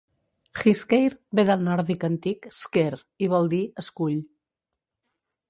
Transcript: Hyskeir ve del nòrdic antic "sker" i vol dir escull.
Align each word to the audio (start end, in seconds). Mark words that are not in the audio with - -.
Hyskeir 0.61 1.13
ve 1.39 1.45
del 1.49 1.61
nòrdic 1.67 2.07
antic 2.09 2.49
"sker" 2.61 2.89
i 3.27 3.29
vol 3.35 3.53
dir 3.53 3.61
escull. 3.85 4.19